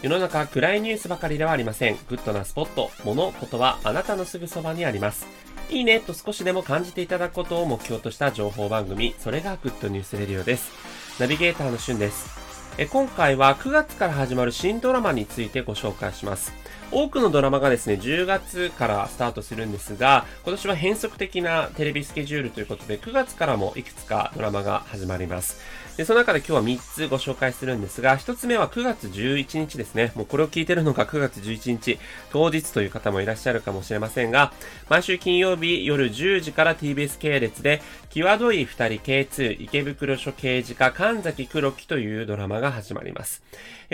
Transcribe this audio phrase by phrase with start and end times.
[0.00, 1.98] 世の中暗いニュースばかりではありません。
[2.08, 5.26] グッドなスポット、物、ことはあなたのすぐそばにあります。
[5.70, 10.70] いいねと少しでも感じていただくことを目標とした情報番組、それがグッドニュースレディオです。
[11.18, 12.38] ナビゲーターのしゅんです。
[12.78, 16.52] え今回は9月から始まる新ドラマについてご紹介します。
[16.92, 25.60] 多くのドラマがですね、10月からスタートするんですが、今年は変則的なテレビスケジュールということで、9月からもいくつかドラマが始まります。
[25.98, 30.12] で、その中で今日は3つご紹介するんですが、1つ目は9月11日ですね。
[30.14, 31.98] もうこれを聞いてるのが9月11日、
[32.30, 34.52] 当日という方もいらっしゃるかもしれませんが、
[34.88, 43.42] 毎週金曜日夜10時から TBS 系列で、際どい2人 K2 池袋署刑事課神崎黒木というドラマが始まります。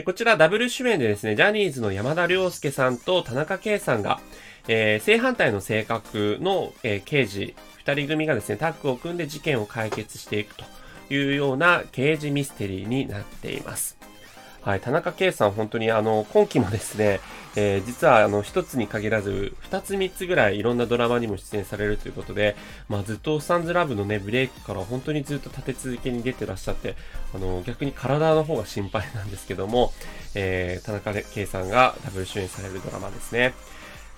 [0.05, 4.21] こちらダブル主演でですね、ジャニーズの山田涼介さんと田中圭さんが、
[4.69, 7.55] えー、正反対の性格の、えー、刑事
[7.87, 10.67] 2人組がですね、タッグを組んで事件を解決していくと
[11.11, 13.97] いうような刑事ミステリーになっています。
[14.65, 17.21] はい、田中圭さん、本当にあの、今期もですね、
[17.55, 22.57] えー、実はあの、一つに限らず、二つ三つぐらいいろんなドラマにも出演されるということで、
[22.89, 26.97] まあずっとスタンズラブのね、ブレイクから本当にずっと立て続けに出てらっしゃって、
[27.35, 29.93] あの、逆に体の方が心配なんですけども、
[30.35, 33.53] えー、田中圭さんがダブル主演されるドラマですね。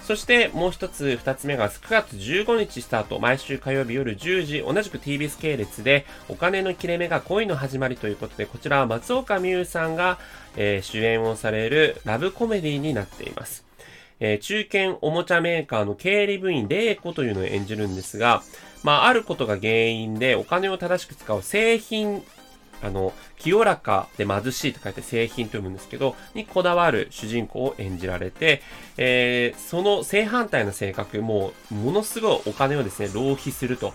[0.03, 10.19] そしてもう一つ、二つ目が9月15日スタート、毎週火曜日夜10時、同じく TBS 系列で、お金の切れ目が恋の始まりということで、こちらは松岡美優さんが、
[10.57, 13.65] えー、主演をされるラブコメディになっています。
[14.21, 18.43] えー、中堅おもちゃメーカーの経理部員、玲子というのを演じるんですが、
[18.83, 22.23] まあ、あることが原因でお金を正しく使う製品
[22.83, 28.63] あの、清らかで貧しいと書いて製品と読むんですけど、にこだわる主人公を演じられて、
[28.97, 33.95] えー、その正反対の性格、もう、ものすごいお金をですね、浪費すると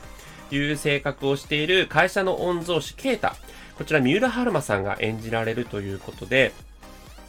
[0.51, 3.35] いう性格をしている会社の御曹司、ケータ。
[3.77, 6.51] こちら、三浦春馬さんが演じられるということで、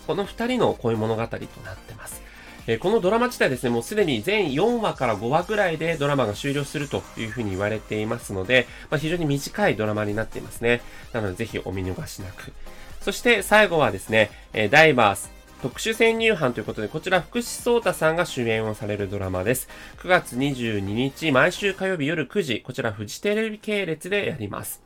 [0.06, 2.23] この二人の恋物語となってます。
[2.67, 10.80] え、このドラマ自体ですね、もうすでに全4話から5話ぐらいでドラマが終了するというふうに言われていますので、まあ、非常に短いドラマになっていますね。
[11.12, 12.52] なのでぜひお見逃しなく。
[13.00, 15.30] そして最後はですね、え、ダイバース、
[15.62, 19.68] 特殊潜入班ということで、こちら福士蒼太さんが主演をされるドラマです。
[19.98, 24.83] 9月22日、毎週火曜日夜9時、こちらフジテレビ系列でやります。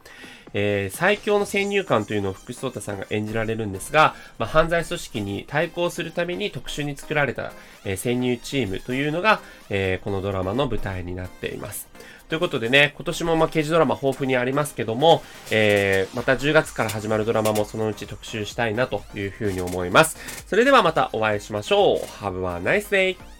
[0.59, 7.53] えー、最強の先入観というのを福士蒼太さんが演じられるんですが、まあ、犯罪組織に対抗するために特殊に作られた、
[7.84, 11.89] えー、潜入チームというのが、えー、このドラマの舞台になっています。
[12.31, 20.44] ということでね、今年もまあ刑事ドラマ豊富にありますけども、えー、また10月から始まるドラマもそのうち特集したいなというふうに思います。
[20.47, 21.99] それではまたお会いしましょう。
[21.99, 23.35] Have a nice day!